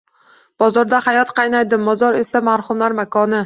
[0.63, 1.81] Bozorda hayot qaynaydi...
[1.91, 3.39] mozor esa marhumlar makoni...